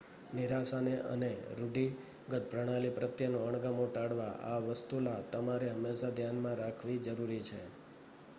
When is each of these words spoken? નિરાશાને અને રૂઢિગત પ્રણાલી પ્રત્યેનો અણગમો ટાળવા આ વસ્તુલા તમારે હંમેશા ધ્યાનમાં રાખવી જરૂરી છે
નિરાશાને 0.31 0.93
અને 1.09 1.27
રૂઢિગત 1.57 1.99
પ્રણાલી 2.47 2.95
પ્રત્યેનો 2.95 3.43
અણગમો 3.43 3.85
ટાળવા 3.89 4.33
આ 4.47 4.59
વસ્તુલા 4.65 5.21
તમારે 5.31 5.71
હંમેશા 5.71 6.13
ધ્યાનમાં 6.15 6.59
રાખવી 6.59 6.99
જરૂરી 7.05 7.43
છે 7.45 7.63